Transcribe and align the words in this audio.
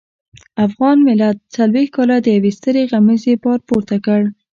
افغان 0.67 0.97
ملت 1.07 1.37
څلويښت 1.55 1.93
کاله 1.95 2.17
د 2.21 2.27
يوې 2.35 2.51
سترې 2.57 2.81
غمیزې 2.91 3.33
بار 3.43 3.59
پورته 3.67 3.95
کړ. 4.05 4.21